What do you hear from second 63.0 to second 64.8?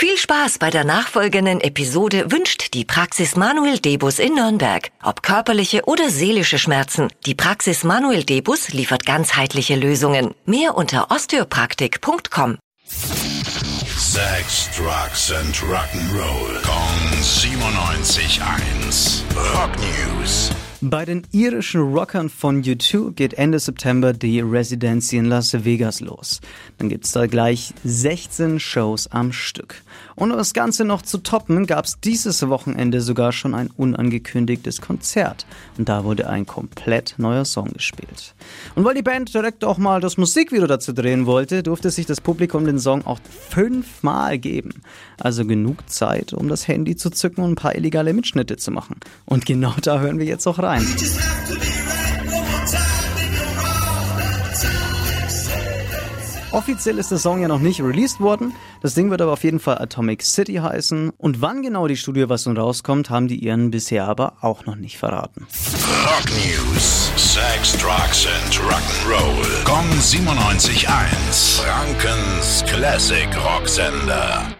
haben die ihren bisher aber auch noch